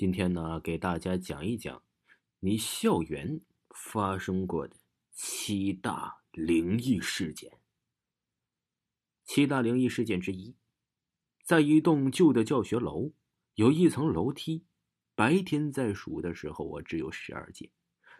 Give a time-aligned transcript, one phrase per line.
[0.00, 1.82] 今天呢，给大家讲一讲
[2.38, 4.74] 你校园发生过的
[5.12, 7.58] 七大灵异事件。
[9.24, 10.56] 七大灵异事件之一，
[11.44, 13.12] 在一栋旧的教学楼，
[13.56, 14.64] 有一层楼梯，
[15.14, 17.70] 白天在数的时候我，只有十二节，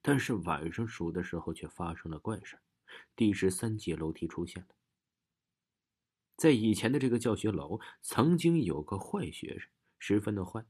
[0.00, 2.58] 但是晚上数的时候却发生了怪事
[3.14, 4.68] 第十三节楼梯出现了。
[6.38, 10.64] 在以前的这个教学楼，曾经有个坏学生，十分的坏。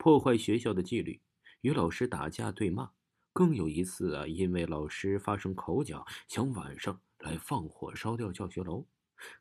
[0.00, 1.20] 破坏学校的纪律，
[1.60, 2.92] 与老师打架对骂，
[3.34, 8.86] 更有一次啊，因为老师发生口角，想晚上来放火烧掉教学楼，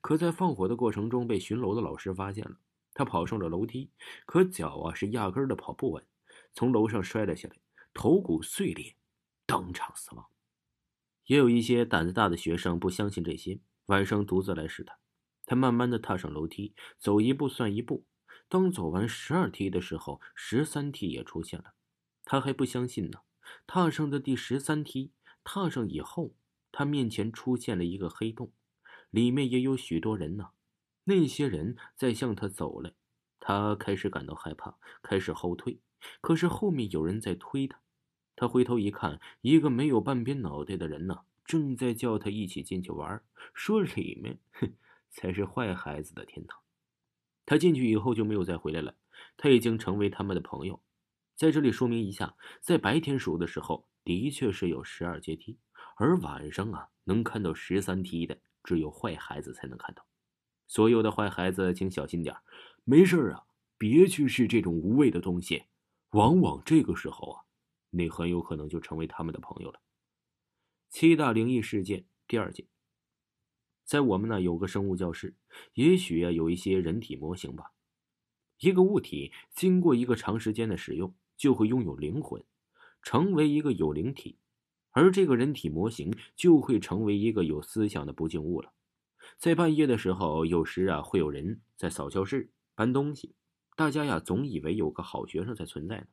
[0.01, 2.57] 可在放火的过程中被巡楼的老师发现了，
[2.93, 3.89] 他跑上了楼梯，
[4.25, 6.05] 可脚啊是压根的跑不稳，
[6.53, 7.55] 从楼上摔了下来，
[7.93, 8.97] 头骨碎裂，
[9.45, 10.25] 当场死亡。
[11.27, 14.97] 也有一些胆子大的学生不相信这些，晚上独自来试探，
[15.45, 18.03] 他慢慢的踏上楼梯，走一步算一步。
[18.49, 21.75] 当走完十二梯的时候，十三梯也出现了，
[22.25, 23.21] 他还不相信呢。
[23.65, 25.11] 踏上的第十三梯，
[25.43, 26.33] 踏上以后，
[26.71, 28.51] 他面前出现了一个黑洞，
[29.11, 30.49] 里面也有许多人呢。
[31.03, 32.93] 那些人在向他走来，
[33.39, 35.79] 他开始感到害怕，开始后退。
[36.19, 37.79] 可是后面有人在推他，
[38.35, 44.73] 他回头一看，一个没有半边脑袋的人呢，正在叫他一起进去玩，说里面， 哼，
[45.09, 46.59] 才是坏孩子的天堂。
[47.49, 48.93] 他进去以后就没有再回来了，
[49.35, 50.83] 他已经成为他们的朋友。
[51.35, 55.57] 在这里说明一下，在白天数的时候的确是有十二阶梯，
[55.97, 60.05] 而晚上啊能看到十三梯的只有坏孩子才能看到。
[60.67, 62.35] 所有的坏孩子请小心点
[62.83, 63.45] 没事啊，
[63.79, 65.63] 别去试这种无谓的东西，
[66.11, 67.41] 往往这个时候啊，
[67.89, 69.81] 你很有可能就成为他们的朋友了。
[70.91, 72.67] 七大灵异事件第二件。
[73.89, 75.33] 在我们那有个生物教室，
[75.73, 77.71] 也许啊有一些人体模型吧。
[78.59, 82.43] 一个物体经过一个长时间的使用，就会拥有灵魂，
[83.01, 84.37] 成为一个有灵体，
[84.91, 88.71] 而这个人体模型就会成为一个有思想的不净物了。
[89.39, 93.33] 在半夜的时候，有时啊会有人在扫教室、搬东西，
[93.75, 96.05] 大家呀总以为有个好学生在存在呢。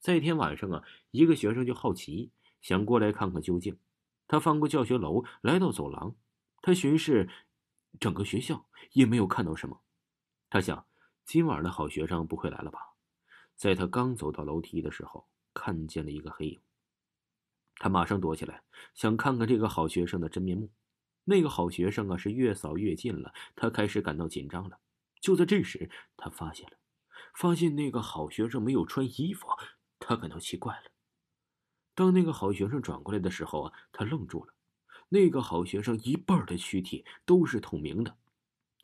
[0.00, 3.78] 在一天晚上啊，一个学生就好奇，想过来看看究竟。
[4.26, 6.16] 他翻过教学楼，来到走廊。
[6.62, 7.28] 他巡视
[8.00, 9.82] 整个学校，也没有看到什么。
[10.48, 10.86] 他想，
[11.24, 12.78] 今晚的好学生不会来了吧？
[13.56, 16.60] 在他刚走到楼梯的时候，看见了一个黑影。
[17.76, 18.62] 他马上躲起来，
[18.94, 20.70] 想看看这个好学生的真面目。
[21.24, 23.34] 那个好学生啊，是越扫越近了。
[23.56, 24.78] 他开始感到紧张了。
[25.20, 26.76] 就在这时，他发现了，
[27.34, 29.48] 发现那个好学生没有穿衣服。
[29.98, 30.90] 他感到奇怪了。
[31.94, 34.54] 当那个好学生转过来的时候啊，他愣住了。
[35.12, 38.16] 那个好学生一半的躯体都是透明的，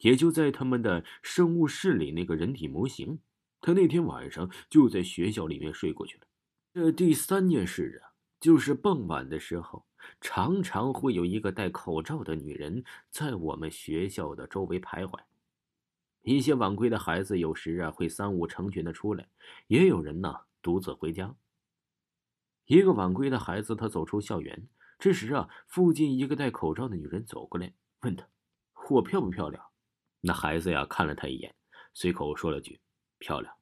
[0.00, 3.18] 也就在他们的生物室里那个人体模型，
[3.62, 6.26] 他那天晚上就在学校里面睡过去了。
[6.74, 9.86] 这第三件事啊，就是傍晚的时候，
[10.20, 15.18] 常常会有一个戴口罩的女人在我们学校的周围徘徊。
[16.22, 19.26] 一些晚归的孩子有时啊会三五成群的出来，
[19.66, 21.34] 也有人呢独自回家。
[22.66, 24.68] 一个晚归的孩子，他走出校园。
[24.98, 28.28] 这时啊，附近一个戴口罩的女人走过来，问他
[28.91, 29.64] ：“我漂不漂亮？”
[30.20, 31.54] 那孩子呀看了他一眼，
[31.94, 32.81] 随口说了句
[33.19, 33.54] ：“漂亮。”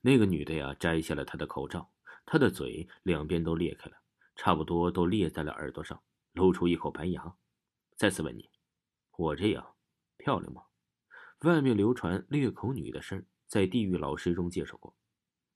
[0.00, 1.90] 那个女的呀摘下了他的口罩，
[2.24, 3.96] 她的嘴两边都裂开了，
[4.36, 6.00] 差不多都裂在了耳朵上，
[6.32, 7.34] 露出一口白牙。
[7.96, 8.48] 再次问你
[9.18, 9.74] ：“我这样
[10.18, 10.62] 漂亮吗？”
[11.42, 14.94] 外面流传裂口女的事，在地狱老师中介绍过。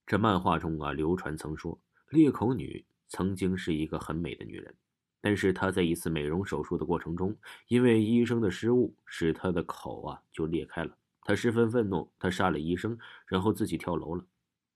[0.07, 4.77] 这漫画中啊，流传曾说裂口女曾经是一个很美的女人。
[5.21, 7.37] 但是她在一次美容手术的过程中，
[7.69, 10.97] 因为医生的失误，使她的口啊就裂开了。
[11.23, 14.25] 她十分愤怒，她杀了医生，然后自己跳楼了。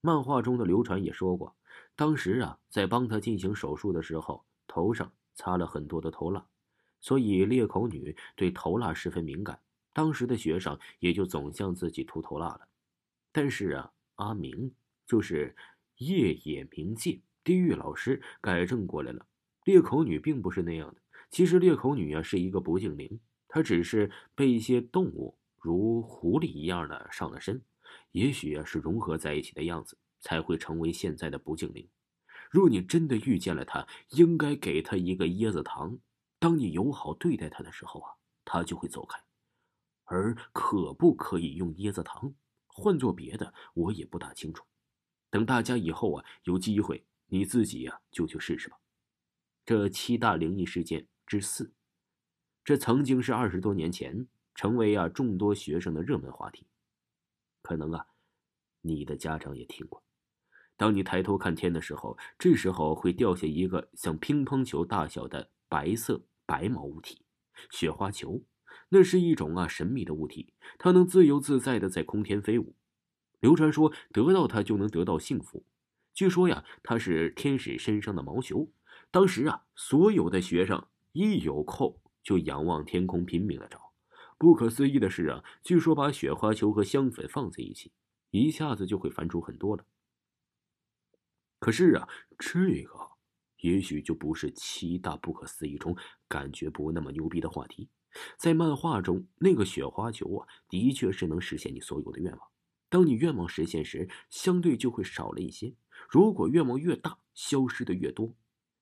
[0.01, 1.55] 漫画中的流传也说过，
[1.95, 6.45] 当时啊在帮她进行手术的时候，头上擦了很多的头蜡，
[7.01, 9.59] 所以裂口女对头蜡十分敏感。
[9.91, 12.61] 当时的学生也就总向自己涂头蜡了。
[13.31, 14.71] 但是啊，阿明
[15.07, 15.55] 就是
[15.97, 19.25] 夜野冥界地狱老师改正过来了。
[19.65, 21.01] 裂口女并不是那样的。
[21.29, 27.61] 其实裂口女啊是一个不净灵，她只是被一些动物如狐狸一样的上了身，
[28.11, 31.89] 也许啊是融合在一起的样子，才会成为现在的不净灵。
[32.51, 35.97] 若你真的遇见了他，应该给他一个椰子糖。
[36.37, 38.13] 当你友好对待他的时候啊，
[38.45, 39.19] 他就会走开。
[40.03, 42.31] 而可不可以用椰子糖？
[42.67, 44.63] 换做别的，我也不大清楚。
[45.31, 48.77] 等大家以后啊有机会，你自己呀就去试试吧。
[49.65, 51.73] 这七大灵异事件之四，
[52.63, 56.67] 这曾经是二十多年前成为啊众多学生的热门话题。
[57.63, 58.05] 可能啊，
[58.81, 60.03] 你的家长也听过。
[60.77, 67.25] 当你抬头看天的时候，这时候会掉下一个像乒乓球大小的白色白毛物体——
[67.71, 68.43] 雪花球。
[68.89, 72.75] 那是一种啊神秘的物体，它能自由自在的在空天飞舞。
[73.39, 75.65] 流传说得到它就能得到幸福。
[76.13, 78.71] 据说呀，它是天使身上的毛球。
[79.15, 83.93] 当时啊，所有的学生一有空就仰望天空，拼命的找。
[84.37, 87.93] 不可思议的是啊，据说把雪花球和香粉放在一起，
[88.31, 89.85] 一下子就会翻出很多了。
[91.59, 93.11] 可是啊，这个
[93.61, 95.95] 也许就不是七大不可思议中
[96.27, 97.87] 感觉不那么牛逼的话题。
[98.37, 102.41] 在漫画中，那个雪花球啊，的确是能实现你所有的愿望。
[102.89, 105.73] 当你愿望实现时，相对就会少了一些。
[106.09, 108.35] 如果愿望越大，消失的越多。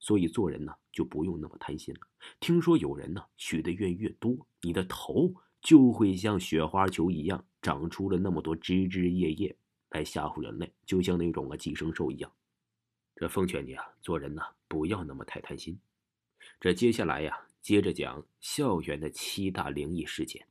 [0.04, 2.02] 所以做人呢，就不用那么贪心了。
[2.42, 9.56] 听说有人呢，许的愿越多，你的头就会像雪花球一样，长出了那么多枝枝叶叶，
[9.92, 12.30] 来吓唬人类，就像那种啊寄生兽一样。
[13.16, 15.80] 这奉劝你啊，做人呢，不要那么太贪心。
[16.60, 17.48] 这接下来呀。
[17.62, 20.46] 接着讲校园的七大灵异事件。